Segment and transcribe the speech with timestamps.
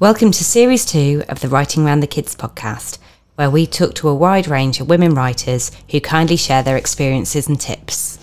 [0.00, 2.98] Welcome to Series 2 of the Writing Around the Kids podcast,
[3.34, 7.48] where we talk to a wide range of women writers who kindly share their experiences
[7.48, 8.16] and tips.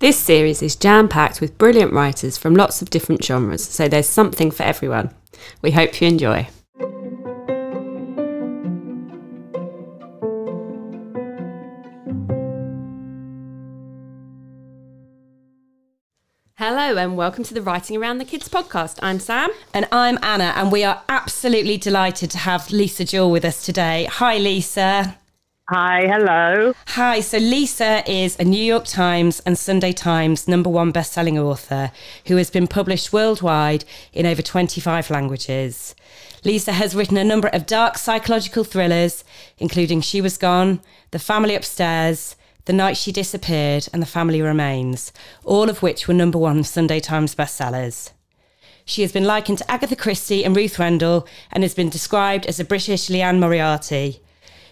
[0.00, 4.08] This series is jam packed with brilliant writers from lots of different genres, so there's
[4.08, 5.14] something for everyone.
[5.62, 6.48] We hope you enjoy.
[16.72, 19.00] Hello and welcome to the Writing Around the Kids podcast.
[19.02, 19.50] I'm Sam.
[19.74, 24.06] And I'm Anna, and we are absolutely delighted to have Lisa Jewell with us today.
[24.08, 25.18] Hi, Lisa.
[25.68, 26.72] Hi, hello.
[26.86, 31.90] Hi, so Lisa is a New York Times and Sunday Times number one best-selling author
[32.26, 35.96] who has been published worldwide in over 25 languages.
[36.44, 39.24] Lisa has written a number of dark psychological thrillers,
[39.58, 40.78] including She Was Gone,
[41.10, 42.36] The Family Upstairs,
[42.70, 47.00] The Night She Disappeared, and The Family Remains, all of which were number one Sunday
[47.00, 48.12] Times bestsellers.
[48.84, 52.60] She has been likened to Agatha Christie and Ruth Rendell and has been described as
[52.60, 54.20] a British Liane Moriarty.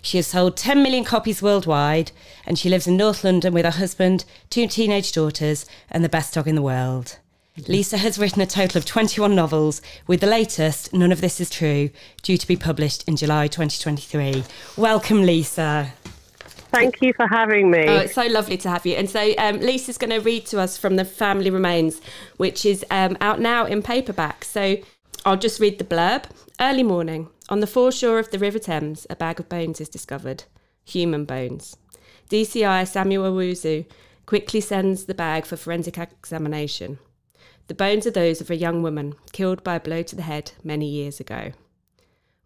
[0.00, 2.12] She has sold 10 million copies worldwide,
[2.46, 6.34] and she lives in North London with her husband, two teenage daughters, and the best
[6.34, 7.18] dog in the world.
[7.58, 7.72] Mm-hmm.
[7.72, 11.50] Lisa has written a total of 21 novels, with the latest, None of This Is
[11.50, 11.90] True,
[12.22, 14.44] due to be published in July 2023.
[14.76, 15.94] Welcome, Lisa.
[16.70, 17.86] Thank you for having me.
[17.88, 18.94] Oh, it's so lovely to have you.
[18.94, 22.00] And so um, Lisa's going to read to us from The Family Remains,
[22.36, 24.44] which is um, out now in paperback.
[24.44, 24.76] So
[25.24, 26.24] I'll just read the blurb.
[26.60, 27.28] Early morning.
[27.48, 30.44] On the foreshore of the River Thames, a bag of bones is discovered.
[30.84, 31.76] Human bones.
[32.28, 33.86] DCI Samuel Owusu
[34.26, 36.98] quickly sends the bag for forensic examination.
[37.68, 40.52] The bones are those of a young woman killed by a blow to the head
[40.62, 41.52] many years ago.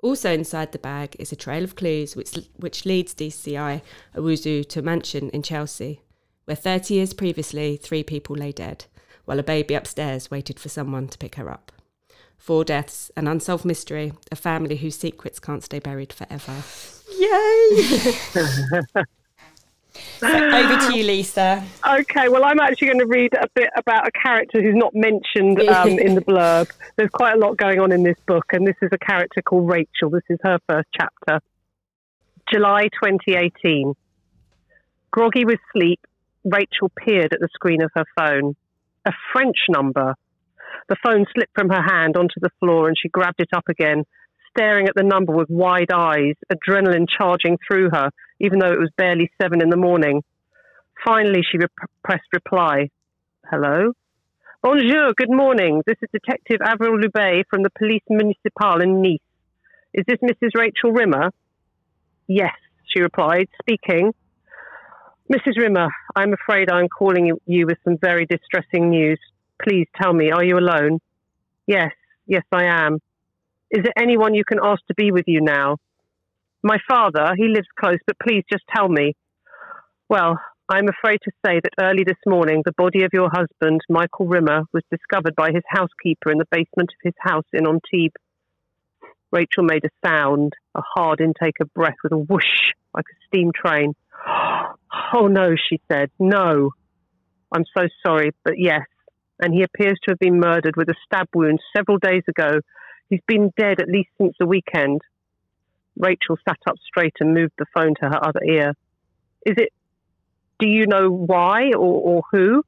[0.03, 3.81] Also inside the bag is a trail of clues which, which leads DCI
[4.17, 6.03] Owusu to a mansion in Chelsea,
[6.45, 8.87] where 30 years previously three people lay dead,
[9.25, 11.71] while a baby upstairs waited for someone to pick her up.
[12.37, 16.65] Four deaths, an unsolved mystery, a family whose secrets can't stay buried forever.
[17.17, 19.05] Yay!
[20.19, 21.65] so over to you, Lisa.
[21.87, 25.61] Okay, well, I'm actually going to read a bit about a character who's not mentioned
[25.69, 26.71] um, in the blurb.
[26.97, 29.69] There's quite a lot going on in this book, and this is a character called
[29.69, 30.11] Rachel.
[30.11, 31.41] This is her first chapter.
[32.53, 33.95] July 2018.
[35.11, 36.01] Groggy with sleep,
[36.45, 38.57] Rachel peered at the screen of her phone.
[39.05, 40.15] A French number.
[40.89, 44.05] The phone slipped from her hand onto the floor and she grabbed it up again,
[44.51, 48.11] staring at the number with wide eyes, adrenaline charging through her,
[48.43, 50.23] even though it was barely seven in the morning.
[51.05, 52.91] Finally, she rep- pressed reply.
[53.49, 53.93] Hello?
[54.63, 55.83] Bonjour, good morning.
[55.87, 59.21] This is Detective Avril Loubet from the Police Municipale in Nice.
[59.95, 60.51] Is this Mrs.
[60.57, 61.31] Rachel Rimmer?
[62.27, 62.55] Yes,
[62.87, 64.13] she replied, speaking.
[65.33, 65.57] Mrs.
[65.57, 69.21] Rimmer, I'm afraid I'm calling you with some very distressing news.
[69.63, 71.01] Please tell me, are you alone?
[71.67, 71.93] Yes,
[72.27, 72.99] yes, I am.
[73.71, 75.79] Is there anyone you can ask to be with you now?
[76.63, 79.15] My father, he lives close, but please just tell me.
[80.09, 84.27] Well, I'm afraid to say that early this morning, the body of your husband, Michael
[84.27, 88.15] Rimmer, was discovered by his housekeeper in the basement of his house in Antibes.
[89.33, 93.51] Rachel made a sound, a hard intake of breath with a whoosh, like a steam
[93.55, 93.95] train.
[95.15, 96.71] Oh no, she said, no.
[97.55, 98.87] I'm so sorry, but yes.
[99.41, 102.61] And he appears to have been murdered with a stab wound several days ago.
[103.09, 105.03] He's been dead at least since the weekend.
[105.97, 108.75] Rachel sat up straight and moved the phone to her other ear.
[109.45, 109.73] Is it,
[110.59, 112.65] do you know why or, or who?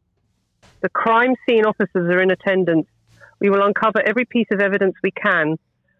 [0.80, 2.86] The crime scene officers are in attendance.
[3.40, 5.56] We will uncover every piece of evidence we can.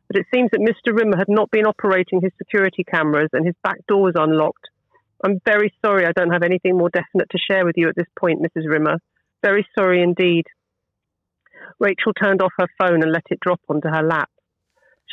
[0.08, 0.96] But it seems that Mr.
[0.96, 4.68] Rimmer had not been operating his security cameras and his back door was unlocked.
[5.24, 8.06] I'm very sorry I don't have anything more definite to share with you at this
[8.18, 8.68] point, Mrs.
[8.68, 8.98] Rimmer.
[9.42, 10.44] Very sorry indeed.
[11.78, 14.28] Rachel turned off her phone and let it drop onto her lap.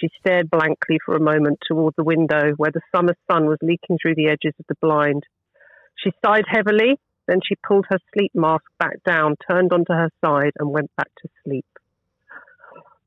[0.02, 4.00] She stared blankly for a moment toward the window where the summer sun was leaking
[4.02, 5.24] through the edges of the blind.
[5.96, 10.54] She sighed heavily, then she pulled her sleep mask back down, turned onto her side,
[10.58, 11.66] and went back to sleep.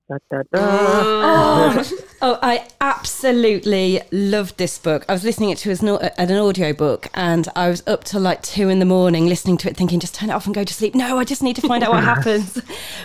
[0.09, 1.03] Da, da, da.
[1.22, 1.91] Oh,
[2.22, 5.04] oh, I absolutely loved this book.
[5.09, 8.04] I was listening to it to as an, an audio book, and I was up
[8.04, 10.54] till like two in the morning listening to it, thinking, just turn it off and
[10.54, 10.95] go to sleep.
[10.95, 12.60] No, I just need to find out what happens.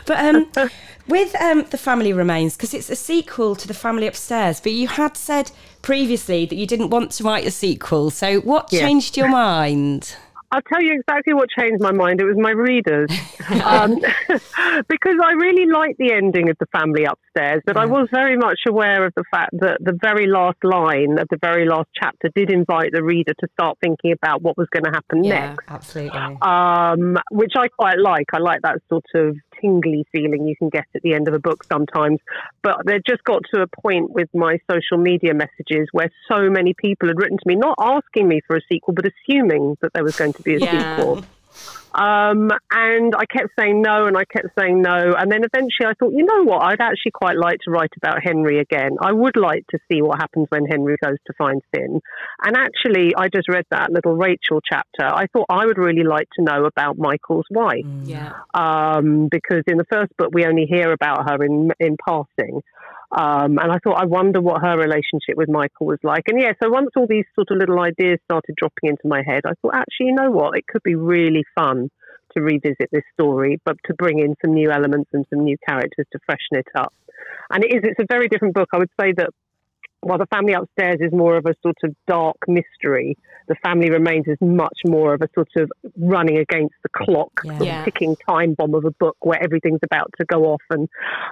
[0.06, 0.52] But um,
[1.08, 4.90] with um, the Family Remains, because it's a sequel to the Family Upstairs, but you
[4.90, 8.10] had said previously that you didn't want to write a sequel.
[8.10, 8.82] So what Yeah.
[8.82, 10.16] changed your mind?
[10.52, 12.20] I'll tell you exactly what changed my mind.
[12.20, 13.12] It was my readers.
[13.64, 13.96] um,
[14.90, 18.62] because I really liked the ending of The Family Upstairs, but I was very much
[18.68, 22.52] aware of the fact that the very last line of the very last chapter did
[22.52, 25.60] invite the reader to start thinking about what was going to happen next.
[25.68, 26.20] absolutely.
[26.42, 28.26] um, which I quite like.
[28.34, 31.40] I like that sort of tingly feeling you can get at the end of a
[31.40, 32.20] book sometimes.
[32.62, 36.74] But they just got to a point with my social media messages where so many
[36.74, 40.04] people had written to me, not asking me for a sequel, but assuming that there
[40.04, 40.98] was going to be a yeah.
[40.98, 41.24] sequel.
[41.94, 45.14] Um, and I kept saying no, and I kept saying no.
[45.18, 46.64] And then eventually I thought, you know what?
[46.64, 48.98] I'd actually quite like to write about Henry again.
[49.02, 52.02] I would like to see what happens when Henry goes to find Finn.
[52.44, 55.06] And actually, I just read that little Rachel chapter.
[55.06, 57.86] I thought I would really like to know about Michael's wife.
[57.86, 58.08] Mm.
[58.08, 58.34] Yeah.
[58.54, 62.62] Um, because in the first book, we only hear about her in, in passing.
[63.12, 66.24] Um, and I thought, I wonder what her relationship with Michael was like.
[66.28, 69.42] And yeah, so once all these sort of little ideas started dropping into my head,
[69.46, 70.58] I thought, actually, you know what?
[70.58, 71.90] It could be really fun
[72.36, 76.06] to revisit this story, but to bring in some new elements and some new characters
[76.12, 76.94] to freshen it up.
[77.50, 78.70] And it is, it's a very different book.
[78.74, 79.30] I would say that
[80.02, 83.18] while the family upstairs is more of a sort of dark mystery,
[83.50, 87.58] the family remains is much more of a sort of running against the clock, yeah.
[87.58, 90.88] Sort of ticking time bomb of a book where everything's about to go off, and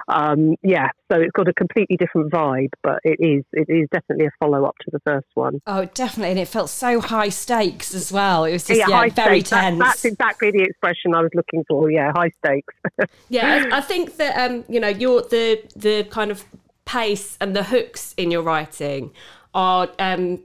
[0.08, 4.26] um, yeah, so it's got a completely different vibe, but it is it is definitely
[4.26, 5.60] a follow up to the first one.
[5.66, 8.44] Oh, definitely, and it felt so high stakes as well.
[8.44, 9.50] It was just yeah, yeah very stakes.
[9.50, 9.78] tense.
[9.78, 11.90] That, that's exactly the expression I was looking for.
[11.90, 12.74] Yeah, high stakes.
[13.28, 16.44] yeah, I, I think that um, you know, you're the the kind of
[16.88, 19.12] pace and the hooks in your writing
[19.52, 20.42] are um,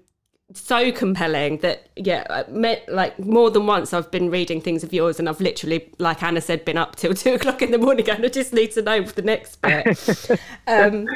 [0.54, 5.20] so compelling that yeah met, like more than once i've been reading things of yours
[5.20, 8.26] and i've literally like anna said been up till two o'clock in the morning and
[8.26, 10.30] i just need to know the next bit
[10.68, 11.08] um,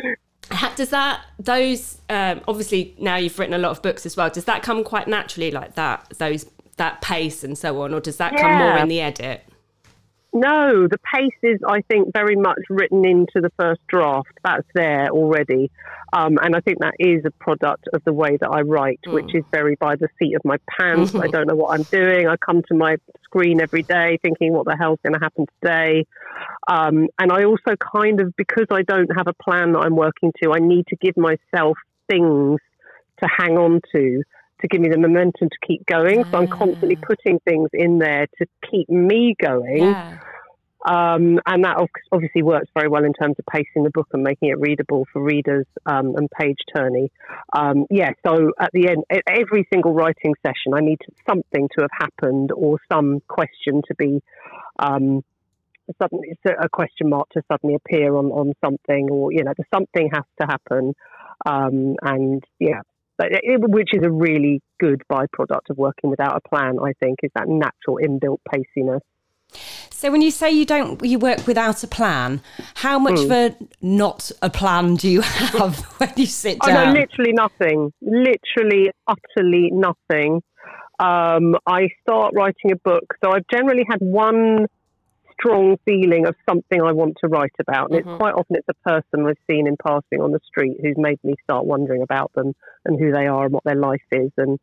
[0.78, 4.46] does that those um, obviously now you've written a lot of books as well does
[4.46, 8.32] that come quite naturally like that those that pace and so on or does that
[8.32, 8.42] yeah.
[8.42, 9.44] come more in the edit
[10.34, 14.30] no, the pace is, I think, very much written into the first draft.
[14.44, 15.72] That's there already.
[16.14, 19.14] Um, and I think that is a product of the way that I write, mm.
[19.14, 21.16] which is very by the seat of my pants.
[21.16, 22.28] I don't know what I'm doing.
[22.28, 26.06] I come to my screen every day thinking, what the hell's going to happen today?
[26.68, 30.32] Um, and I also kind of, because I don't have a plan that I'm working
[30.44, 31.78] to, I need to give myself
[32.10, 32.60] things
[33.22, 34.24] to hang on to
[34.62, 36.24] to give me the momentum to keep going.
[36.26, 37.06] So I'm constantly ah.
[37.06, 39.84] putting things in there to keep me going.
[39.84, 40.20] Yeah.
[40.88, 41.76] Um, and that
[42.14, 45.22] obviously works very well in terms of pacing the book and making it readable for
[45.22, 47.10] readers um, and page turning.
[47.52, 51.90] Um, yeah, so at the end, every single writing session, I need something to have
[51.92, 54.22] happened or some question to be
[54.80, 55.26] um,
[56.02, 60.24] suddenly a question mark to suddenly appear on, on something, or you know, something has
[60.40, 60.94] to happen.
[61.46, 62.82] Um, and yeah,
[63.18, 66.78] which is a really good byproduct of working without a plan.
[66.84, 69.02] I think is that natural inbuilt paciness.
[69.92, 72.42] So when you say you don't you work without a plan,
[72.76, 73.26] how much mm.
[73.26, 76.78] of a not a plan do you have when you sit down?
[76.78, 77.94] Oh, no, literally nothing.
[78.02, 80.44] Literally, utterly nothing.
[81.00, 84.68] Um, I start writing a book, so I've generally had one
[85.40, 87.92] strong feeling of something I want to write about.
[87.92, 88.10] And mm-hmm.
[88.10, 91.20] it's quite often it's a person I've seen in passing on the street who's made
[91.24, 92.54] me start wondering about them
[92.86, 94.32] and who they are and what their life is.
[94.38, 94.60] And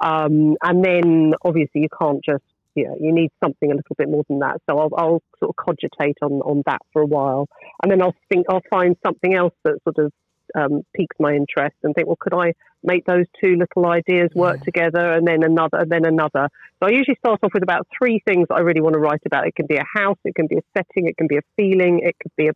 [0.00, 2.44] um, and then obviously you can't just
[2.74, 4.60] you know, you need something a little bit more than that.
[4.68, 7.48] So I'll, I'll sort of cogitate on, on that for a while,
[7.82, 10.12] and then I'll think I'll find something else that sort of
[10.54, 14.58] um, piques my interest and think, well, could I make those two little ideas work
[14.58, 14.64] yeah.
[14.64, 16.48] together and then another and then another?
[16.80, 19.22] So I usually start off with about three things that I really want to write
[19.26, 19.46] about.
[19.46, 22.00] It can be a house, it can be a setting, it can be a feeling,
[22.02, 22.52] it could be a,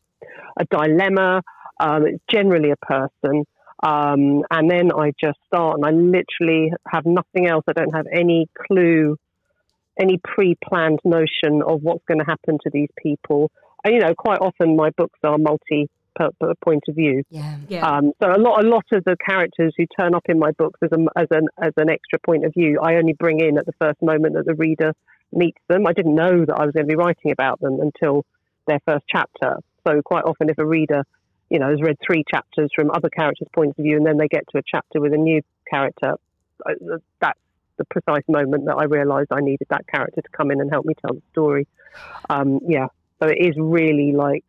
[0.58, 1.42] a dilemma.
[1.80, 3.44] Um, it's generally a person.
[3.82, 7.64] Um, and then I just start and I literally have nothing else.
[7.68, 9.16] I don't have any clue,
[10.00, 13.50] any pre planned notion of what's going to happen to these people.
[13.84, 15.88] And, you know, quite often my books are multi
[16.64, 17.22] point of view.
[17.30, 17.86] Yeah, yeah.
[17.86, 20.80] Um, so a lot, a lot of the characters who turn up in my books
[20.82, 23.66] as, a, as an as an extra point of view, I only bring in at
[23.66, 24.92] the first moment that the reader
[25.32, 25.86] meets them.
[25.86, 28.24] I didn't know that I was going to be writing about them until
[28.66, 29.56] their first chapter.
[29.86, 31.04] So quite often, if a reader,
[31.50, 34.28] you know, has read three chapters from other characters' points of view, and then they
[34.28, 36.14] get to a chapter with a new character,
[36.66, 37.38] uh, that's
[37.78, 40.84] the precise moment that I realised I needed that character to come in and help
[40.84, 41.66] me tell the story.
[42.28, 42.88] Um, yeah,
[43.20, 44.44] so it is really like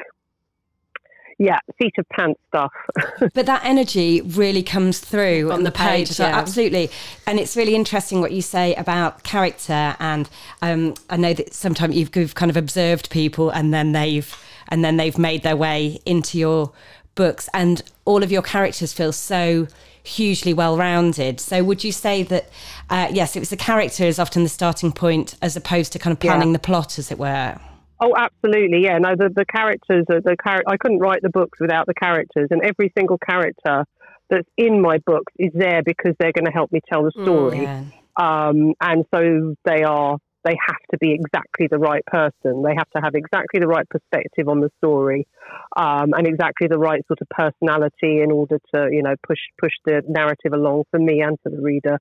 [1.39, 2.72] yeah, seat of pants stuff.
[3.34, 6.10] but that energy really comes through on the page.
[6.10, 6.38] page yeah.
[6.38, 6.91] absolutely.
[7.25, 9.96] And it's really interesting what you say about character.
[10.00, 10.29] And
[10.62, 14.84] um, I know that sometimes you've, you've kind of observed people and then they've and
[14.84, 16.72] then they've made their way into your
[17.15, 19.67] books and all of your characters feel so
[20.03, 21.39] hugely well rounded.
[21.39, 22.50] So would you say that
[22.89, 26.12] uh, yes, it was the character is often the starting point as opposed to kind
[26.12, 26.53] of planning yeah.
[26.53, 27.58] the plot, as it were?
[28.01, 28.83] Oh, absolutely.
[28.83, 28.97] Yeah.
[28.97, 32.47] No, the, the characters are the char- I couldn't write the books without the characters,
[32.51, 33.85] and every single character
[34.29, 37.23] that's in my books is there because they're going to help me tell the mm,
[37.23, 37.57] story.
[37.57, 38.47] Mm, yeah.
[38.47, 42.63] um, and so they are they have to be exactly the right person.
[42.63, 45.27] They have to have exactly the right perspective on the story,
[45.75, 49.74] um, and exactly the right sort of personality in order to, you know, push push
[49.86, 52.00] the narrative along for me and for the reader.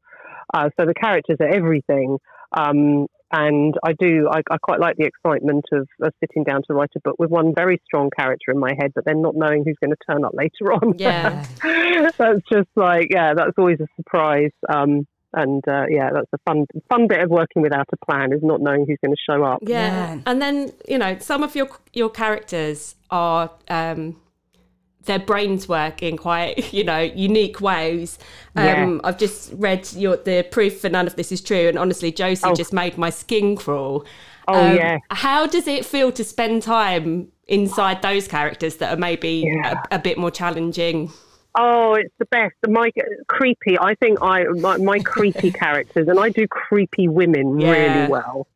[0.54, 2.18] Uh, so the characters are everything.
[2.56, 6.72] Um, and I do, I, I, quite like the excitement of, of, sitting down to
[6.72, 9.64] write a book with one very strong character in my head, but then not knowing
[9.64, 10.94] who's going to turn up later on.
[10.96, 11.44] Yeah.
[12.16, 14.52] that's just like, yeah, that's always a surprise.
[14.66, 18.42] Um, and uh, yeah, that's a fun fun bit of working without a plan is
[18.42, 19.60] not knowing who's going to show up.
[19.62, 20.14] Yeah.
[20.14, 20.20] yeah.
[20.26, 24.16] and then you know some of your your characters are um,
[25.04, 28.18] their brains work in quite you know unique ways.
[28.56, 28.98] Um, yeah.
[29.04, 32.46] I've just read your the proof for none of this is true, and honestly, Josie
[32.46, 32.54] oh.
[32.54, 34.06] just made my skin crawl.
[34.46, 34.98] Oh um, yeah.
[35.10, 39.82] How does it feel to spend time inside those characters that are maybe yeah.
[39.90, 41.12] a, a bit more challenging?
[41.54, 42.54] Oh, it's the best.
[42.68, 42.90] My
[43.26, 43.78] creepy.
[43.80, 47.70] I think I my, my creepy characters, and I do creepy women yeah.
[47.70, 48.46] really well.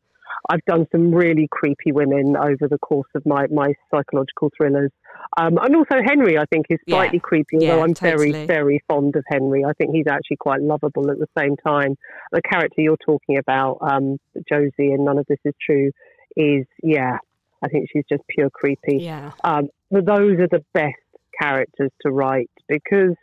[0.49, 4.91] I've done some really creepy women over the course of my, my psychological thrillers.
[5.37, 7.21] Um, and also Henry, I think, is slightly yeah.
[7.21, 8.31] creepy, although yeah, I'm totally.
[8.31, 9.63] very, very fond of Henry.
[9.63, 11.95] I think he's actually quite lovable at the same time.
[12.31, 14.17] The character you're talking about, um,
[14.49, 15.91] Josie, and none of this is true,
[16.35, 17.19] is, yeah,
[17.63, 18.97] I think she's just pure creepy.
[18.97, 19.31] Yeah.
[19.43, 20.95] Um, but those are the best
[21.41, 23.15] characters to write because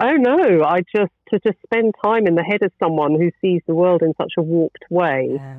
[0.00, 0.64] I don't know.
[0.64, 4.02] I just to just spend time in the head of someone who sees the world
[4.02, 5.30] in such a warped way.
[5.34, 5.58] Yeah.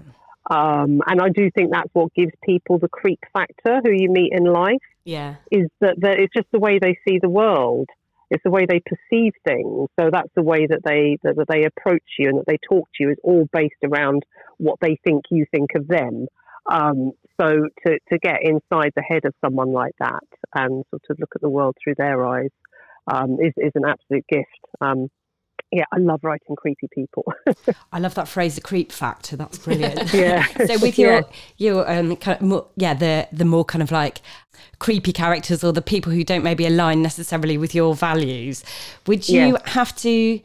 [0.50, 4.34] Um, and I do think that's what gives people the creep factor who you meet
[4.34, 4.82] in life.
[5.05, 5.36] Yeah.
[5.51, 7.88] Is that, that it's just the way they see the world.
[8.29, 9.89] It's the way they perceive things.
[10.00, 12.89] So that's the way that they that, that they approach you and that they talk
[12.96, 14.24] to you is all based around
[14.58, 16.27] what they think you think of them.
[16.65, 20.23] Um, so to, to get inside the head of someone like that
[20.55, 22.51] and sort of look at the world through their eyes
[23.07, 24.47] um, is, is an absolute gift.
[24.81, 25.09] Um,
[25.71, 27.25] yeah, I love writing creepy people.
[27.91, 29.35] I love that phrase, the creep factor.
[29.35, 30.13] That's brilliant.
[30.13, 30.45] yeah.
[30.65, 31.21] so with your yeah.
[31.57, 34.21] your um kind of more, yeah the the more kind of like
[34.77, 38.63] creepy characters or the people who don't maybe align necessarily with your values,
[39.07, 39.69] would you yeah.
[39.69, 40.39] have to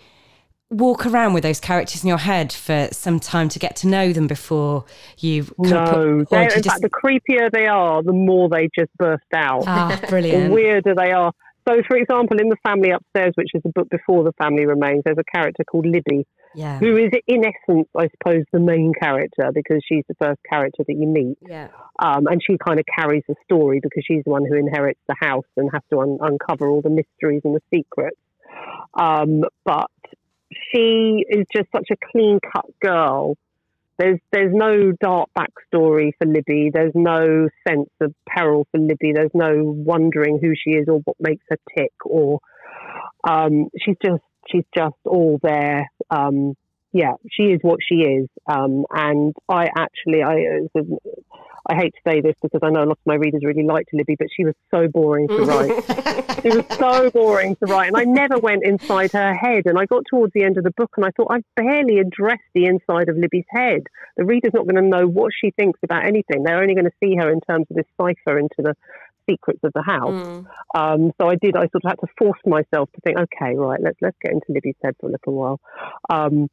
[0.71, 4.13] walk around with those characters in your head for some time to get to know
[4.13, 4.85] them before
[5.19, 6.69] you no put, in just...
[6.69, 10.95] fact the creepier they are the more they just burst out ah brilliant the weirder
[10.95, 11.33] they are
[11.69, 15.03] so, for example, in The Family Upstairs, which is the book before The Family Remains,
[15.05, 16.79] there's a character called Libby, yeah.
[16.79, 20.95] who is, in essence, I suppose, the main character because she's the first character that
[20.95, 21.37] you meet.
[21.47, 21.69] Yeah.
[21.99, 25.17] Um, and she kind of carries the story because she's the one who inherits the
[25.21, 28.17] house and has to un- uncover all the mysteries and the secrets.
[28.99, 29.91] Um, but
[30.53, 33.37] she is just such a clean cut girl
[33.99, 36.71] there's there's no dark backstory for Libby.
[36.73, 39.13] There's no sense of peril for Libby.
[39.13, 41.93] There's no wondering who she is or what makes her tick.
[42.05, 42.39] Or
[43.29, 45.91] um, she's just she's just all there.
[46.11, 46.55] Um,
[46.93, 48.29] yeah, she is what she is.
[48.47, 50.69] Um, and I actually I
[51.71, 53.93] I hate to say this because I know a lot of my readers really liked
[53.93, 55.85] Libby, but she was so boring to write.
[56.43, 57.89] she was so boring to write.
[57.89, 59.67] And I never went inside her head.
[59.67, 62.49] And I got towards the end of the book and I thought, I've barely addressed
[62.55, 63.83] the inside of Libby's head.
[64.17, 66.43] The reader's not going to know what she thinks about anything.
[66.43, 68.75] They're only going to see her in terms of this cipher into the
[69.29, 70.27] secrets of the house.
[70.27, 70.47] Mm.
[70.75, 73.81] Um, so I did, I sort of had to force myself to think, okay, right,
[73.83, 75.61] let's, let's get into Libby's head for a little while.
[76.09, 76.49] Um,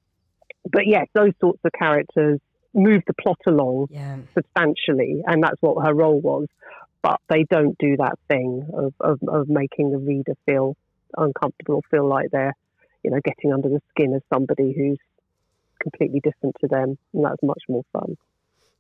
[0.70, 2.42] but yes, those sorts of characters
[2.76, 4.18] move the plot along yeah.
[4.34, 6.48] substantially, and that's what her role was.
[7.02, 10.76] But they don't do that thing of, of, of making the reader feel
[11.16, 12.56] uncomfortable, feel like they're,
[13.04, 14.98] you know, getting under the skin of somebody who's
[15.82, 18.18] completely different to them, and that's much more fun.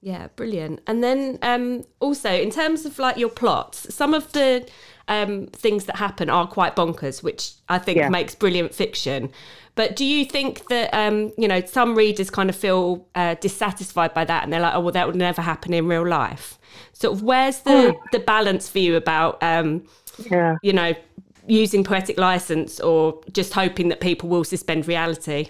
[0.05, 0.81] Yeah, brilliant.
[0.85, 4.67] And then um, also in terms of like your plots, some of the
[5.07, 8.09] um, things that happen are quite bonkers, which I think yeah.
[8.09, 9.31] makes brilliant fiction.
[9.73, 14.13] But do you think that um, you know some readers kind of feel uh, dissatisfied
[14.13, 16.59] by that, and they're like, "Oh, well, that would never happen in real life."
[16.93, 17.97] Sort of, where's the hmm.
[18.11, 19.85] the balance for you about um,
[20.29, 20.57] yeah.
[20.61, 20.93] you know
[21.47, 25.49] using poetic license or just hoping that people will suspend reality?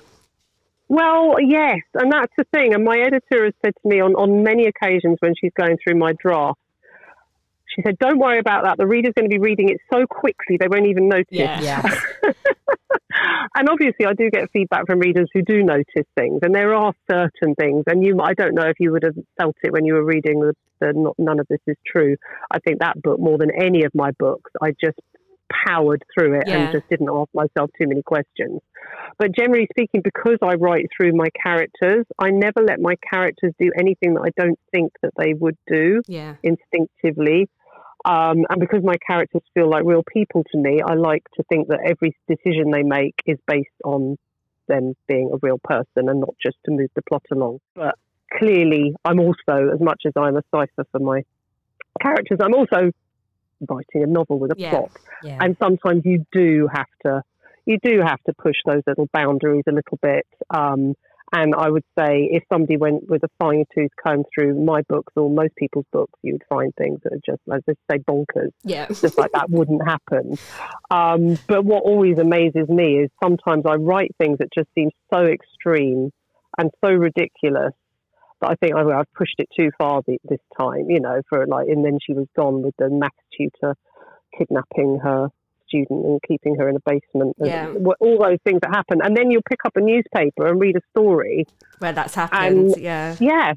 [0.88, 2.74] Well, yes, and that's the thing.
[2.74, 5.98] And my editor has said to me on, on many occasions when she's going through
[5.98, 6.60] my draft,
[7.68, 8.78] she said, "Don't worry about that.
[8.78, 11.60] The reader's going to be reading it so quickly they won't even notice." Yeah.
[11.60, 11.96] yeah.
[13.56, 16.94] and obviously, I do get feedback from readers who do notice things, and there are
[17.10, 17.84] certain things.
[17.88, 20.40] And you, I don't know if you would have felt it when you were reading
[20.40, 22.16] the, the not, none of this is true.
[22.52, 25.00] I think that book, more than any of my books, I just
[25.66, 26.58] powered through it yeah.
[26.58, 28.62] and just didn't ask myself too many questions.
[29.18, 33.72] But generally speaking, because I write through my characters, I never let my characters do
[33.78, 36.36] anything that I don't think that they would do yeah.
[36.44, 37.50] instinctively.
[38.04, 41.70] Um, and because my characters feel like real people to me, I like to think
[41.70, 44.18] that every decision they make is based on
[44.68, 47.60] them being a real person and not just to move the plot along.
[47.74, 47.96] But
[48.38, 51.24] clearly, I'm also, as much as I'm a cipher for my
[52.02, 52.92] characters, I'm also
[53.70, 54.70] writing a novel with a Yeah.
[54.72, 54.92] plot.
[55.24, 55.38] Yeah.
[55.42, 57.24] And sometimes you do have to,
[57.66, 60.26] you do have to push those little boundaries a little bit.
[60.50, 60.96] Um,
[61.34, 65.12] and I would say if somebody went with a fine tooth comb through my books
[65.16, 68.52] or most people's books, you would find things that are just, as they say, bonkers
[68.64, 68.86] Yeah.
[68.90, 70.38] just like that wouldn't happen.
[70.92, 75.26] Um, but what always amazes me is sometimes I write things that just seem so
[75.26, 76.12] extreme
[76.58, 77.74] and so ridiculous
[78.46, 81.46] that I think oh, I've pushed it too far th- this time, you know, for
[81.48, 83.76] like, and then she was gone with the maths tutor
[84.38, 85.30] kidnapping her
[85.68, 87.36] student and keeping her in a basement.
[87.40, 87.74] and Yeah.
[88.00, 89.02] All those things that happen.
[89.04, 91.46] And then you'll pick up a newspaper and read a story
[91.80, 92.74] Where that's happened.
[92.74, 93.16] And- yeah.
[93.20, 93.54] yeah.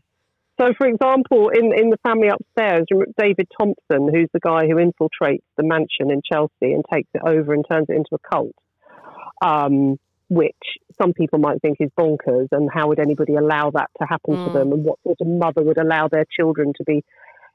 [0.61, 2.85] So, for example, in, in the family upstairs,
[3.17, 7.55] David Thompson, who's the guy who infiltrates the mansion in Chelsea and takes it over
[7.55, 8.57] and turns it into a cult,
[9.41, 10.57] um, which
[11.01, 14.51] some people might think is bonkers, and how would anybody allow that to happen to
[14.51, 14.53] Mm.
[14.53, 17.03] them, and what sort of mother would allow their children to be,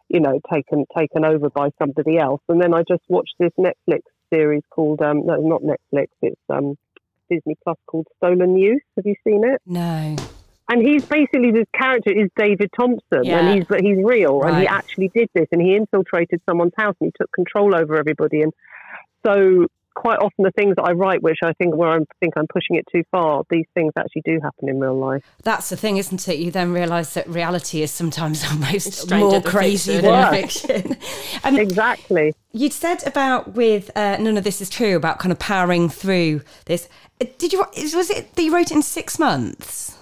[0.10, 2.42] you know, taken taken over by somebody else?
[2.50, 4.02] And then I just watched this Netflix
[4.34, 6.76] series called, um, no, not Netflix, it's um,
[7.30, 8.82] Disney Plus called Stolen Youth.
[8.96, 9.62] Have you seen it?
[9.66, 10.20] no.
[10.70, 13.40] and he's basically this character is David Thompson, Yeah.
[13.40, 16.96] and he's but he's real, and he actually did this, and he infiltrated someone's house,
[17.02, 18.54] and he took control over everybody, and
[19.26, 22.48] so quite often the things that I write, which I think where I think I'm
[22.48, 25.24] pushing it too far, these things actually do happen in real life.
[25.44, 26.38] That's the thing, isn't it?
[26.40, 30.32] You then realise that reality is sometimes almost stranger more than crazy than Yeah.
[30.32, 30.98] fiction.
[31.46, 32.34] Um, Exactly.
[32.54, 36.42] You'd said about with uh, none of this is true about kind of powering through
[36.66, 36.88] this.
[37.20, 37.60] Uh, Did you?
[37.76, 39.98] Was it that you wrote it in six months?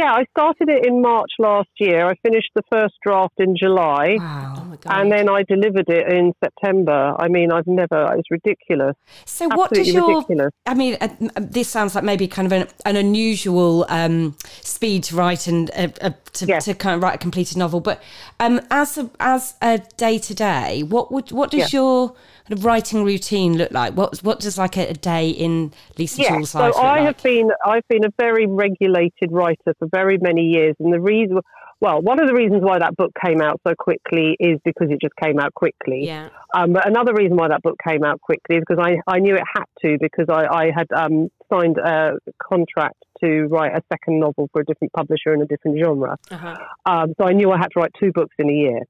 [0.00, 2.04] Yeah, I started it in March last year.
[2.10, 4.16] I finished the first draft in July.
[4.18, 4.64] Oh Wow.
[4.70, 4.92] my god.
[5.00, 7.14] And then I delivered it in September.
[7.16, 8.96] I mean, I've never, it's ridiculous.
[9.24, 10.08] So, what does your?
[10.08, 10.50] ridiculous.
[10.66, 11.08] I mean, uh,
[11.38, 15.88] this sounds like maybe kind of an, an unusual um, speed to write and uh,
[16.00, 16.64] uh, to, Yes.
[16.64, 17.80] to kind of write a completed novel.
[17.80, 18.02] But
[18.40, 21.78] um, as a, as a day to day, what would what does Yeah.
[21.80, 22.14] your
[22.46, 23.94] kind of writing routine look like?
[23.94, 27.06] What what does like a, a day in Lisa Yeah, so life look I like?
[27.06, 31.40] have been I've been a very regulated writer for very many years, and the reason,
[31.80, 35.00] well, one of the reasons why that book came out so quickly is because it
[35.00, 36.06] just came out quickly.
[36.06, 36.28] yeah.
[36.54, 39.34] Um, but another reason why that book came out quickly is because I, I knew
[39.34, 44.20] it had to because I, I had um, signed a contract to write a second
[44.20, 46.16] novel for a different publisher in a different genre.
[46.30, 46.56] Uh-huh.
[46.86, 48.80] Um, so I knew I had to write two books in a year.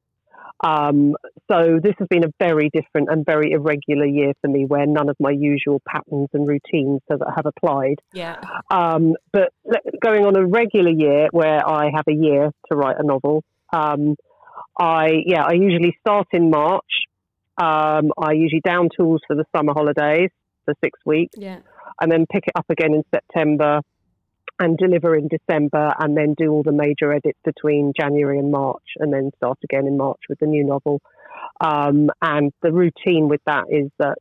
[0.63, 1.15] Um,
[1.51, 5.09] so this has been a very different and very irregular year for me, where none
[5.09, 7.97] of my usual patterns and routines have, have applied.
[8.13, 8.41] Yeah.
[8.71, 9.53] Um, but
[10.03, 14.17] going on a regular year, where I have a year to write a novel, um,
[14.79, 16.83] I yeah, I usually start in March.
[17.61, 20.31] Um, I usually down tools for the summer holidays
[20.65, 21.59] for six weeks Yeah.
[22.01, 23.81] and then pick it up again in September
[24.59, 28.85] and deliver in December and then do all the major edits between January and March
[28.99, 31.01] and then start again in March with the new novel.
[31.61, 34.19] Um, and the routine with that is that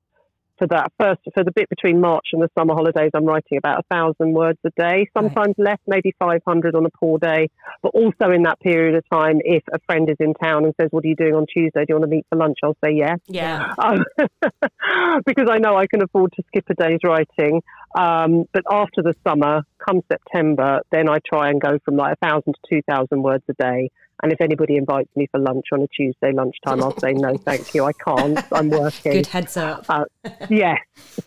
[0.58, 3.80] for that first, for the bit between March and the summer holidays, I'm writing about
[3.80, 7.50] a thousand words a day, sometimes less, maybe 500 on a poor day.
[7.82, 10.90] But also in that period of time, if a friend is in town and says,
[10.92, 11.82] What are you doing on Tuesday?
[11.82, 12.60] Do you want to meet for lunch?
[12.64, 13.74] I'll say yes Yeah.
[13.80, 14.04] um,
[15.26, 17.62] because I know I can afford to skip a day's writing.
[17.96, 22.28] Um, but after the summer, come September, then I try and go from like a
[22.28, 23.90] thousand to two thousand words a day.
[24.22, 27.74] And if anybody invites me for lunch on a Tuesday lunchtime, I'll say no, thank
[27.74, 28.40] you, I can't.
[28.54, 29.12] I'm working.
[29.14, 29.86] Good heads up.
[29.90, 30.06] Uh,
[30.50, 30.78] yes,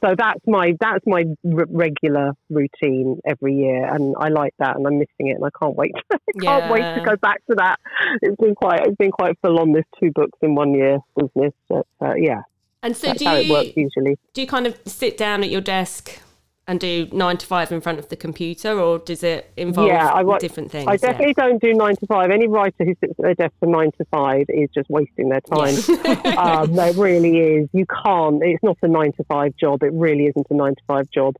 [0.00, 4.86] so that's my that's my r- regular routine every year, and I like that, and
[4.86, 5.92] I'm missing it, and I can't wait.
[6.12, 7.78] I can't wait to go back to that.
[8.22, 11.52] It's been quite it's been quite full on this two books in one year business.
[11.68, 12.42] But, uh, yeah,
[12.82, 14.18] And so that's do how it works you usually.
[14.32, 16.20] do you kind of sit down at your desk
[16.68, 20.10] and do nine to five in front of the computer, or does it involve Yeah,
[20.12, 20.88] I different things?
[20.88, 21.12] I Yeah.
[21.12, 22.30] definitely don't do nine to five.
[22.30, 25.40] Any writer who sits at their desk for nine to five is just wasting their
[25.42, 25.76] time.
[26.38, 27.68] um, no, it really is.
[27.72, 28.42] You can't.
[28.42, 29.82] It's not a nine to five job.
[29.82, 31.34] It really isn't a nine to five job.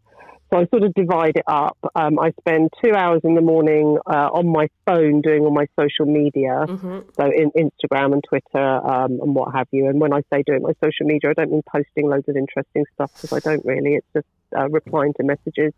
[0.53, 1.77] So I sort of divide it up.
[1.97, 5.67] Um, I spend two hours in the morning uh, on my phone doing all my
[5.79, 9.89] social media, hmm so in Instagram and Twitter um, and what have you.
[9.89, 12.85] And when I say doing my social media, I don't mean posting loads of interesting
[12.95, 13.95] stuff because I don't really.
[13.95, 15.73] It's just uh, replying to messages,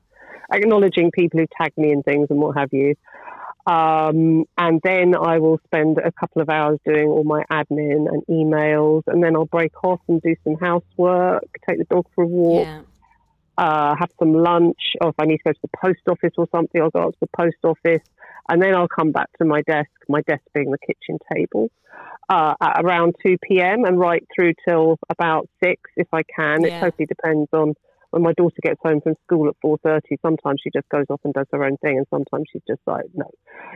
[0.53, 2.95] acknowledging people who tag me and things and what have you.
[3.67, 8.23] Um, and then I will spend a couple of hours doing all my admin and
[8.27, 12.27] emails, and then I'll break off and do some housework, take the dog for a
[12.27, 12.81] walk, Yeah.
[13.59, 16.47] uh, have some lunch, or if I need to go to the post office or
[16.51, 18.07] something, I'll go up to the post office,
[18.49, 21.71] and then I'll come back to my desk, my desk being the kitchen table,
[22.31, 23.85] uh, at around 2 p.m.
[23.85, 26.63] and right through till about 6 if I can.
[26.63, 26.69] Yeah.
[26.79, 27.75] It totally depends on
[28.11, 31.21] when my daughter gets home from school at four thirty, sometimes she just goes off
[31.25, 33.31] and does her own thing, and sometimes she's just like, "No,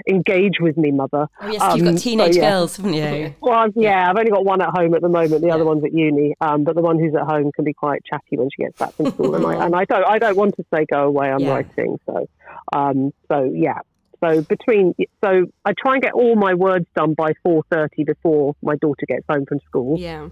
[0.09, 2.51] engage with me, mother." Oh yes, you've got Um, teenage so, yeah.
[2.51, 3.35] girls, haven't you?
[3.43, 5.43] Well, yeah, I've only got one at home at the moment.
[5.43, 8.03] The other one's at uni, um, but the one who's at home can be quite
[8.05, 10.57] chatty when she gets back from school, and I and I don't I don't want
[10.57, 11.29] to say go away.
[11.31, 11.51] I'm Yeah.
[11.55, 12.27] writing, so
[12.73, 13.81] um, so yeah.
[14.25, 18.55] So between so I try and get all my words done by four thirty before
[18.63, 19.99] my daughter gets home from school.
[19.99, 20.29] Yeah.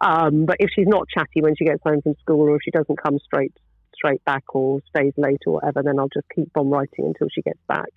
[0.00, 2.70] Um, but if she's not chatty when she gets home from school, or if she
[2.70, 3.52] doesn't come straight
[3.94, 7.42] straight back or stays late or whatever, then I'll just keep on writing until she
[7.42, 7.88] gets back.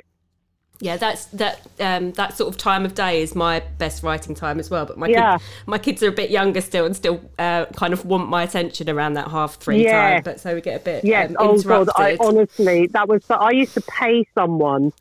[0.82, 1.62] Yeah, that's that.
[1.80, 4.86] Um, that sort of time of day is my best writing time as well.
[4.86, 5.38] But my Yeah.
[5.38, 8.44] kid, my kids are a bit younger still, and still uh, kind of want my
[8.44, 10.16] attention around that half three Yeah.
[10.16, 10.22] time.
[10.26, 11.30] But so we get a bit Yes.
[11.30, 11.94] um, oh interrupted.
[11.96, 12.04] God.
[12.04, 13.24] I honestly, that was.
[13.30, 14.92] I used to pay someone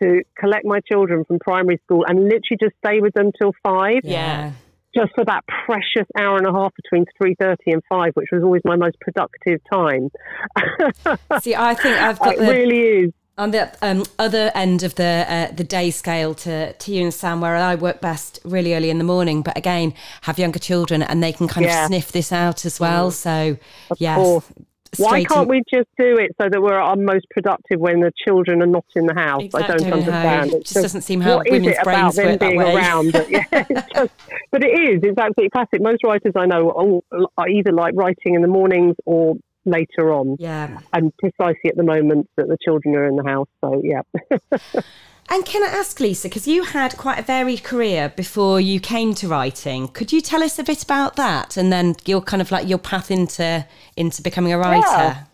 [0.00, 4.00] to collect my children from primary school and literally just stay with them till five,
[4.02, 4.52] Yeah.
[4.94, 8.42] Just for that precious hour and a half between three thirty and five, which was
[8.42, 10.10] always my most productive time.
[11.40, 13.12] See, I think I've got it the really is.
[13.38, 17.14] on the um, other end of the uh, the day scale to, to you and
[17.14, 21.02] Sam, where I work best really early in the morning, but again have younger children
[21.02, 21.82] and they can kind Yeah.
[21.84, 23.10] of sniff this out as well.
[23.10, 23.56] So
[23.98, 24.52] yes, course.
[24.98, 28.60] Why can't we just do it so that we're our most productive when the children
[28.62, 29.42] are not in the house?
[29.44, 29.74] Exactly.
[29.74, 30.50] I don't understand.
[30.50, 32.48] It It's just doesn't seem how what is women's it about brains them work that
[32.48, 32.74] being way.
[32.74, 33.12] around?
[33.12, 33.44] But, yeah,
[33.94, 34.12] just,
[34.50, 35.00] but it is.
[35.02, 35.80] It's absolutely classic.
[35.80, 40.36] Most writers I know are, are either like writing in the mornings or later on,
[40.38, 40.78] Yeah.
[40.92, 43.48] and precisely at the moment that the children are in the house.
[43.60, 44.02] So yeah,
[45.32, 49.14] And can I ask, Lisa, because you had quite a varied career before you came
[49.14, 52.50] to writing, could you tell us a bit about that and then your kind of
[52.50, 53.64] like your path into
[53.96, 54.80] into becoming a writer?
[54.88, 55.24] Yeah.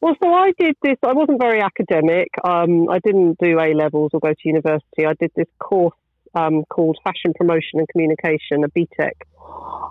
[0.00, 0.96] Well, so I did this.
[1.04, 2.28] I wasn't very academic.
[2.42, 5.06] Um, I didn't do A levels or go to university.
[5.06, 5.94] I did this course
[6.34, 9.12] um, called Fashion Promotion and Communication, a BTEC,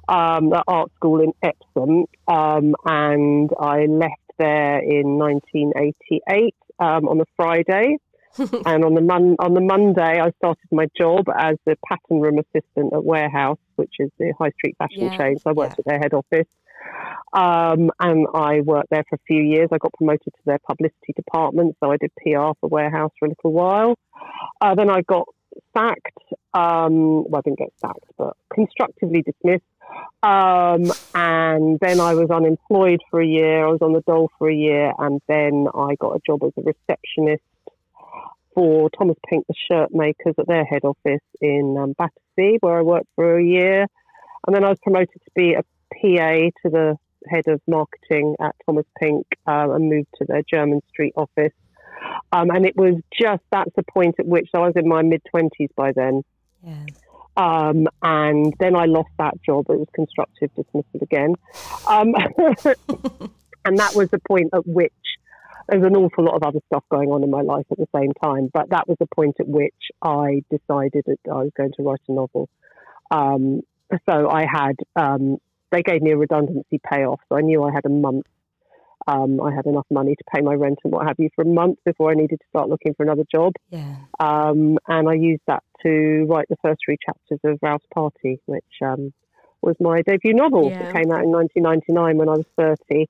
[0.10, 7.22] um, at art school in Epsom, um, and I left there in 1988 um, on
[7.22, 7.98] a Friday.
[8.66, 12.40] and on the mon- on the Monday, I started my job as the pattern room
[12.40, 15.40] assistant at Warehouse, which is the high street fashion Yeah, chain.
[15.40, 15.80] So I worked yeah.
[15.80, 16.48] at their head office.
[17.34, 19.70] Um, and I worked there for a few years.
[19.72, 23.30] I got promoted to their publicity department, so I did PR for Warehouse for a
[23.30, 23.98] little while.
[24.62, 25.28] Uh, then I got
[25.76, 26.18] sacked.
[26.54, 29.64] Um, well, I didn't get sacked, but constructively dismissed.
[30.22, 33.66] Um, and then I was unemployed for a year.
[33.66, 36.52] I was on the dole for a year, and then I got a job as
[36.58, 37.44] a receptionist
[38.60, 42.82] for Thomas Pink, the shirt makers, at their head office in um, Battersea, where I
[42.82, 43.88] worked for a year.
[44.46, 46.98] And then I was promoted to be a PA to the
[47.30, 51.54] head of marketing at Thomas Pink um, and moved to their Jermyn Street office.
[52.34, 55.04] Um, and it was just that's the point at which so I was in my
[55.04, 56.24] mid 20s by then.
[56.62, 56.86] Yeah.
[57.38, 59.68] Um, and then I lost that job.
[59.70, 61.36] It was constructive dismissal again.
[61.88, 62.14] Um,
[63.66, 64.92] and that was the point at which
[65.70, 67.88] there was an awful lot of other stuff going on in my life at the
[67.96, 68.50] same time.
[68.54, 72.02] But that was the point at which I decided that I was going to write
[72.08, 72.50] a novel.
[73.12, 73.62] Um,
[74.10, 75.38] so I had, um,
[75.72, 77.20] they gave me a redundancy payoff.
[77.30, 78.26] So I knew I had a month.
[79.08, 81.48] Um, I had enough money to pay my rent and what have you for a
[81.48, 83.54] month before I needed to start looking for another job.
[83.70, 83.96] Yeah.
[84.20, 88.64] Um, and I used that to write the first three chapters of Ralph's Party, which
[88.84, 89.14] um,
[89.62, 90.70] was my debut novel.
[90.70, 90.90] Yeah.
[90.90, 92.46] It came out in 1999 when I was
[92.90, 93.10] 30.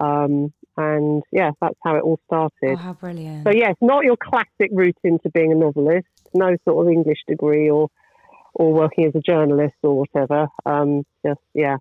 [0.00, 2.72] Um, and yeah, that's how it all started.
[2.72, 3.44] Oh, how brilliant.
[3.44, 6.06] So yes, not your classic route into being a novelist.
[6.34, 7.88] No sort of English degree or
[8.54, 10.48] or working as a journalist or whatever.
[10.66, 11.76] Um, just yeah,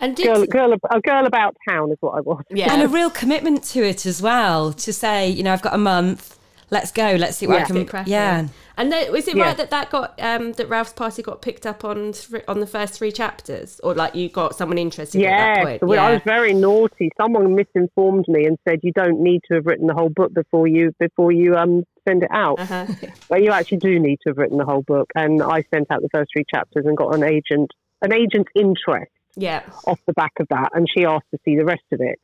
[0.00, 2.44] and did girl, girl, a girl about town is what I was.
[2.50, 5.74] yeah, And a real commitment to it as well, to say, you know, I've got
[5.74, 6.37] a month,
[6.70, 7.62] let's go, let's see what Yeah.
[7.64, 7.76] I can.
[7.76, 8.12] Get cracking.
[8.12, 8.48] Yeah.
[8.76, 9.46] And then, was it Yeah.
[9.46, 12.66] right that that got um, that Ralph's party got picked up on thr on the
[12.66, 15.82] first three chapters, or like you got someone interested at that Yes, point?
[15.90, 17.10] well, I was very naughty.
[17.20, 20.66] Someone misinformed me and said you don't need to have written the whole book before
[20.68, 22.58] you before you um send it out.
[22.60, 22.86] Uh-huh.
[23.28, 25.10] But you actually do need to have written the whole book.
[25.14, 27.70] And I sent out the first three chapters and got an agent
[28.02, 29.62] an agent's interest Yeah.
[29.86, 32.20] off the back of that, and she asked to see the rest of it,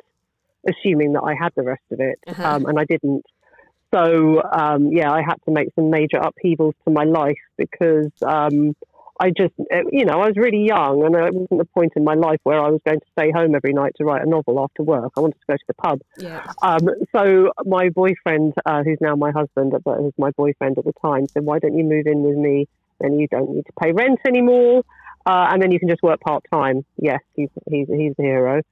[0.68, 2.48] assuming that I had the rest of it, Uh-huh.
[2.48, 3.24] um, and I didn't.
[3.94, 8.74] So um, yeah, I had to make some major upheavals to my life because um,
[9.20, 12.02] I just, uh, you know, I was really young, and it wasn't the point in
[12.02, 14.61] my life where I was going to stay home every night to write a novel
[14.61, 15.12] after work.
[15.16, 16.00] I wanted to go to the pub.
[16.18, 16.44] Yeah.
[16.62, 20.92] Um, so my boyfriend, uh, who's now my husband, but was my boyfriend at the
[21.00, 22.66] time, said, "Why don't you move in with me?
[23.00, 24.83] Then you don't need to pay rent anymore,
[25.26, 28.62] uh, and then you can just work part time." Yes, he's he's he's the hero.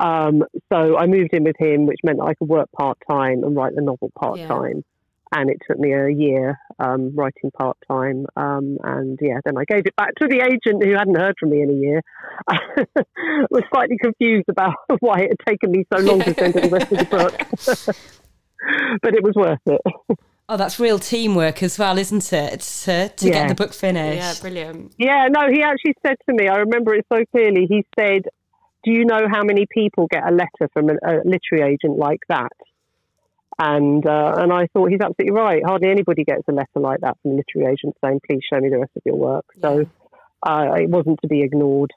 [0.00, 3.44] Um, so I moved in with him, which meant that I could work part time
[3.44, 4.82] and write the novel part time.
[5.32, 8.26] and it took me a year um, writing part time.
[8.34, 11.50] Um, and yeah, then I gave it back to the agent who hadn't heard from
[11.50, 12.02] me in a year.
[12.48, 12.58] I
[13.50, 16.90] was slightly confused about why it had taken me so long to send the rest
[16.90, 17.04] of the
[17.84, 19.80] book, but it was worth it.
[20.48, 22.60] Oh, that's real teamwork as well, isn't it?
[22.60, 23.32] To, to yeah.
[23.32, 24.16] get the book finished.
[24.16, 24.94] Yeah, brilliant.
[24.98, 27.66] Yeah, no, he actually said to me, I remember it so clearly.
[27.68, 28.22] He said,
[28.84, 32.20] Do you know how many people get a letter from a, a literary agent like
[32.28, 32.52] that?
[33.58, 35.62] And uh, and I thought he's absolutely right.
[35.64, 38.70] Hardly anybody gets a letter like that from a literary agent saying, "Please show me
[38.70, 39.84] the rest of your work." So
[40.42, 41.90] uh, it wasn't to be ignored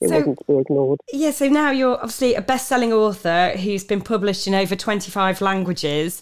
[0.00, 1.00] it so, wasn't to be ignored.
[1.12, 5.40] Yeah, so now you're obviously a best selling author who's been published in over 25
[5.40, 6.20] languages.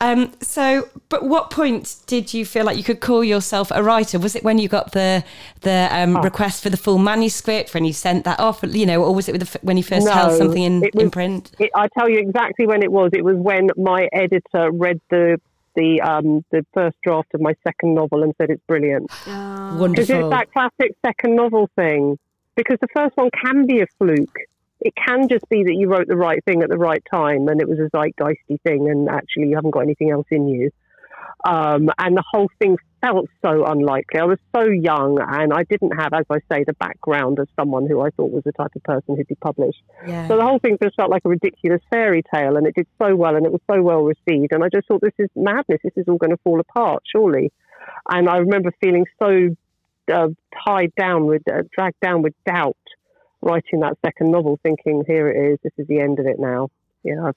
[0.00, 4.18] Um, so, but what point did you feel like you could call yourself a writer?
[4.18, 5.24] Was it when you got the
[5.62, 6.22] the um, oh.
[6.22, 9.38] request for the full manuscript, when you sent that off, you know, or was it
[9.38, 11.50] the, when you first no, held something in, was, in print?
[11.58, 13.10] It, I tell you exactly when it was.
[13.12, 15.40] It was when my editor read the
[15.74, 19.10] the um, the first draft of my second novel and said it's brilliant.
[19.26, 19.30] Oh.
[19.80, 19.90] Wonderful.
[19.90, 22.18] Because it's that classic second novel thing
[22.56, 24.38] because the first one can be a fluke.
[24.80, 27.60] It can just be that you wrote the right thing at the right time and
[27.60, 30.70] it was a zeitgeisty thing and actually you haven't got anything else in you.
[31.46, 34.20] Um, and the whole thing felt so unlikely.
[34.20, 37.86] I was so young and I didn't have, as I say, the background of someone
[37.86, 39.82] who I thought was the type of person who'd be published.
[40.06, 40.28] Yeah.
[40.28, 43.14] So the whole thing just felt like a ridiculous fairy tale and it did so
[43.14, 44.52] well and it was so well received.
[44.52, 45.80] And I just thought, this is madness.
[45.84, 47.52] This is all going to fall apart, surely.
[48.08, 49.56] And I remember feeling so
[50.12, 50.28] uh,
[50.66, 52.76] tied down with, uh, dragged down with doubt,
[53.42, 56.68] writing that second novel, thinking, here it is, this is the end of it now.
[57.02, 57.32] You know,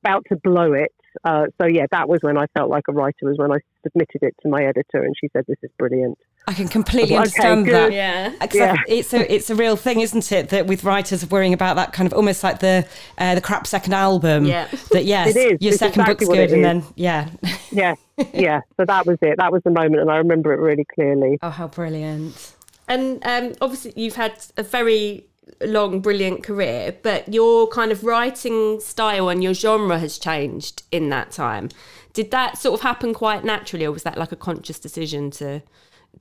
[0.00, 0.92] about to blow it.
[1.24, 3.18] Uh, so yeah, that was when I felt like a writer.
[3.22, 6.54] Was when I submitted it to my editor, and she said, "This is brilliant." I
[6.54, 7.92] can completely I understand okay, that.
[7.92, 8.76] Yeah, yeah.
[8.88, 10.48] it's a it's a real thing, isn't it?
[10.48, 12.84] That with writers worrying about that kind of almost like the
[13.18, 14.46] uh, the crap second album.
[14.46, 17.30] Yeah, that yes, your it's second exactly book's good, and then yeah,
[17.70, 17.94] yeah,
[18.34, 18.60] yeah.
[18.76, 19.36] So that was it.
[19.38, 21.38] That was the moment, and I remember it really clearly.
[21.42, 22.54] Oh, how brilliant!
[22.88, 25.24] And um, obviously, you've had a very
[25.60, 31.08] long, brilliant career, but your kind of writing style and your genre has changed in
[31.10, 31.68] that time.
[32.12, 35.62] Did that sort of happen quite naturally, or was that like a conscious decision to?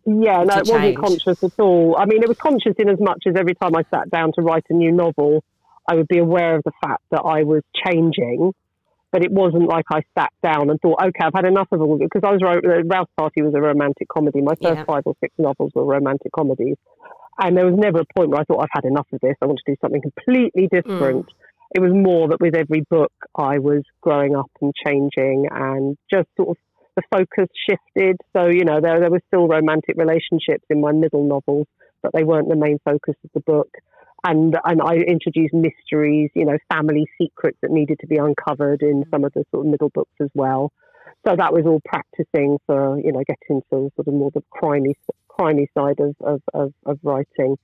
[0.05, 1.95] Yeah, no, it wasn't conscious at all.
[1.97, 4.41] I mean, it was conscious in as much as every time I sat down to
[4.41, 5.43] write a new novel,
[5.87, 8.53] I would be aware of the fact that I was changing.
[9.11, 11.97] But it wasn't like I sat down and thought, okay, I've had enough of all
[11.97, 12.41] because I was
[12.85, 14.39] Ralph's Party was a romantic comedy.
[14.39, 14.83] My first yeah.
[14.85, 16.77] five or six novels were romantic comedies,
[17.37, 19.35] and there was never a point where I thought I've had enough of this.
[19.41, 21.25] I want to do something completely different.
[21.25, 21.75] Mm.
[21.75, 26.29] It was more that with every book, I was growing up and changing, and just
[26.37, 26.57] sort of
[26.95, 28.17] the focus shifted.
[28.35, 31.67] So, you know, there, there were still romantic relationships in my middle novels,
[32.01, 33.69] but they weren't the main focus of the book.
[34.23, 39.03] And, and I introduced mysteries, you know, family secrets that needed to be uncovered in
[39.09, 40.71] some of the sort of middle books as well.
[41.27, 44.93] So that was all practicing for, you know, getting to sort of more the crimey,
[45.29, 47.57] crimey side of, of, of, of writing.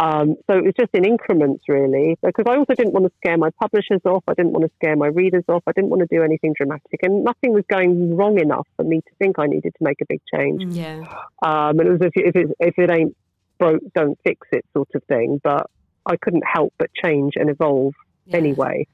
[0.00, 3.36] Um, so it was just in increments, really, because I also didn't want to scare
[3.36, 4.22] my publishers off.
[4.28, 5.64] I didn't want to scare my readers off.
[5.66, 9.00] I didn't want to do anything dramatic, and nothing was going wrong enough for me
[9.00, 10.62] to think I needed to make a big change.
[10.62, 11.04] Mm, yeah.
[11.42, 13.16] Um, and it was if, if it, if it ain't
[13.58, 15.40] broke, don't fix it sort of thing.
[15.42, 15.68] But
[16.06, 17.94] I couldn't help but change and evolve
[18.26, 18.36] yeah.
[18.36, 18.86] anyway.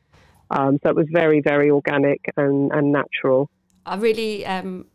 [0.50, 3.50] Um, so it was very, very organic and, and natural.
[3.84, 4.86] I really um,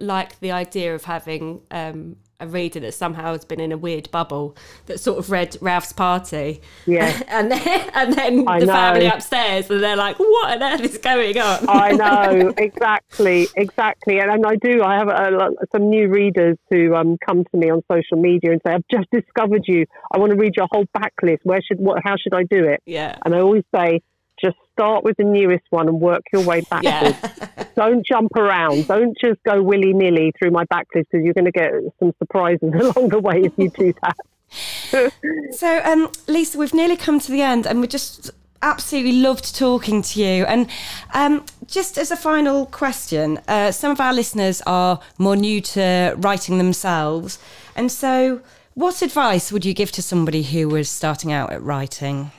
[0.00, 4.10] like the idea of having um, a reader that somehow has been in a weird
[4.10, 6.60] bubble that sort of read Ralph's Party.
[6.86, 7.22] Yeah.
[7.28, 8.66] and then, and then the know.
[8.66, 11.68] family upstairs, and they're like, what on earth is going on?
[11.68, 14.18] I know, exactly, exactly.
[14.18, 17.70] And, and I do, I have a, some new readers who um, come to me
[17.70, 19.86] on social media and say, I've just discovered you.
[20.12, 21.38] I want to read your whole backlist.
[21.42, 22.80] Where should, what, how should I do it?
[22.86, 23.16] Yeah.
[23.24, 24.00] And I always say,
[24.42, 27.16] just start with the newest one and work your way backwards.
[27.22, 27.64] Yeah.
[27.76, 28.88] Don't jump around.
[28.88, 32.72] Don't just go willy nilly through my backlist because you're going to get some surprises
[32.80, 34.16] along the way if you do that.
[35.52, 38.30] so, um, Lisa, we've nearly come to the end, and we just
[38.62, 40.44] absolutely loved talking to you.
[40.46, 40.68] And
[41.14, 46.14] um, just as a final question, uh, some of our listeners are more new to
[46.18, 47.38] writing themselves,
[47.76, 48.40] and so.
[48.74, 52.30] What advice would you give to somebody who was starting out at writing?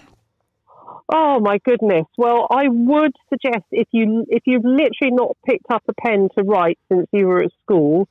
[1.13, 2.06] Oh my goodness.
[2.17, 6.43] Well, I would suggest if you if you've literally not picked up a pen to
[6.43, 8.08] write since you were at school,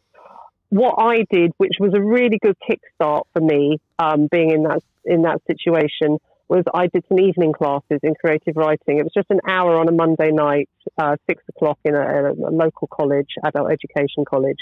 [0.69, 4.83] what I did, which was a really good kickstart for me, um, being in that
[5.07, 8.99] in that situation, was I did some evening classes in creative writing.
[8.99, 12.35] It was just an hour on a Monday night, uh, six o'clock in a, a,
[12.35, 14.59] local college, adult education college.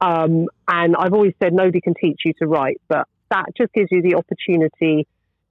[0.00, 3.88] Um, and I've always said nobody can teach you to write, but that just gives
[3.92, 5.06] you the opportunity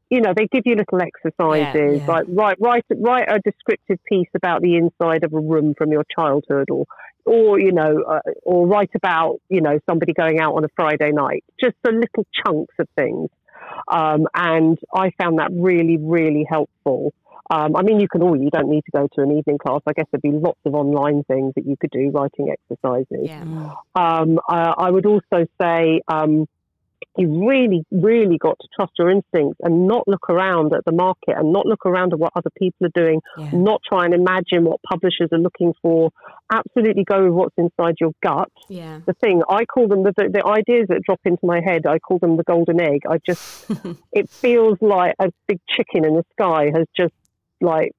[0.10, 2.06] you know, they give you little exercises yeah, yeah.
[2.08, 6.04] like write write write a descriptive piece about the inside of a room from your
[6.15, 6.86] childhood, or
[7.26, 11.12] or you know, uh, or write about you know somebody going out on a Friday
[11.12, 11.43] night.
[11.60, 13.30] Just the little chunks of things,
[13.88, 17.13] um, and I found that really, really helpful.
[17.52, 19.82] Um, I mean, you can all, you don't need to go to an evening class.
[19.88, 23.28] I guess there'd be lots of online things that you could do, writing exercises.
[23.28, 23.41] Yeah.
[23.95, 26.48] Um, I, I would also say um,
[27.17, 31.35] you really, really got to trust your instincts and not look around at the market
[31.38, 33.49] and not look around at what other people are doing, Yeah.
[33.51, 36.12] not try and imagine what publishers are looking for.
[36.51, 38.49] Absolutely go with what's inside your gut.
[38.69, 38.99] Yeah.
[39.05, 41.99] The thing, I call them the, the, the ideas that drop into my head, I
[41.99, 43.01] call them the golden egg.
[43.09, 43.69] I just,
[44.13, 47.13] it feels like a big chicken in the sky has just
[47.62, 47.91] like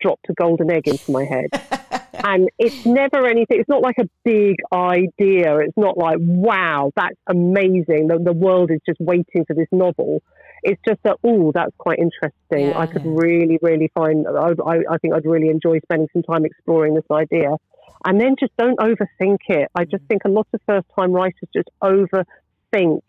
[0.00, 1.48] dropped a golden egg into my head.
[2.24, 5.58] and it's never anything, it's not like a big idea.
[5.58, 8.08] It's not like, wow, that's amazing.
[8.08, 10.22] The, the world is just waiting for this novel.
[10.62, 12.72] It's just that, oh, that's quite interesting.
[12.74, 13.12] I could Yeah.
[13.14, 17.04] really, really find, I, I, I think I'd really enjoy spending some time exploring this
[17.10, 17.50] idea.
[18.04, 19.68] And then just don't overthink it.
[19.74, 23.02] I just think a lot of first time writers just overthink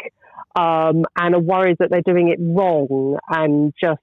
[0.56, 4.02] um, and are worried that they're doing it wrong and just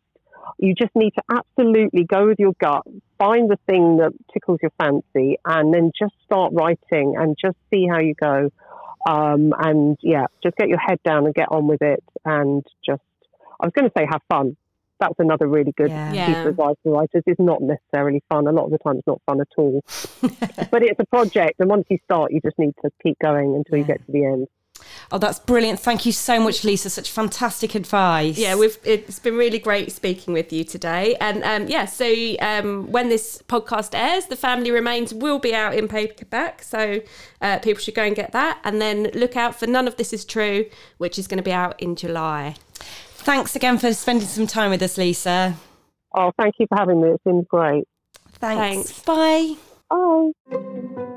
[0.58, 2.82] you just need to absolutely go with your gut,
[3.18, 7.86] find the thing that tickles your fancy, and then just start writing and just see
[7.90, 8.50] how you go.
[9.08, 12.02] Um, and yeah, just get your head down and get on with it.
[12.24, 13.02] And just,
[13.60, 14.56] I was going to say, have fun.
[14.98, 16.12] That's another really good Yeah.
[16.12, 16.26] Yeah.
[16.26, 17.22] piece of advice for writers.
[17.26, 18.46] It's not necessarily fun.
[18.46, 19.82] A lot of the time, it's not fun at all.
[20.70, 23.78] but it's a project, and once you start, you just need to keep going until
[23.78, 24.48] you get to the end.
[25.12, 25.80] Oh, that's brilliant.
[25.80, 26.90] Thank you so much, Lisa.
[26.90, 28.38] Such fantastic advice.
[28.38, 31.16] Yeah, we've it's been really great speaking with you today.
[31.20, 35.74] And um, yeah, so um, when this podcast airs, The Family Remains will be out
[35.74, 36.62] in paperback.
[36.62, 37.00] So
[37.40, 38.60] uh, people should go and get that.
[38.64, 40.66] And then look out for None of This Is True,
[40.98, 42.56] which is going to be out in July.
[42.74, 45.56] Thanks again for spending some time with us, Lisa.
[46.14, 47.08] Oh, thank you for having me.
[47.10, 47.84] It's been great.
[48.38, 48.90] Thanks.
[48.90, 49.02] Thanks.
[49.02, 49.56] Bye.
[49.90, 51.16] Bye.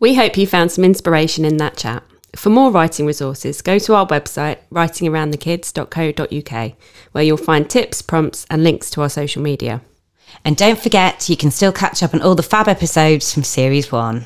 [0.00, 2.04] We hope you found some inspiration in that chat.
[2.36, 6.72] For more writing resources, go to our website, writingaroundthekids.co.uk,
[7.12, 9.80] where you'll find tips, prompts, and links to our social media.
[10.44, 13.90] And don't forget, you can still catch up on all the fab episodes from Series
[13.90, 14.24] 1.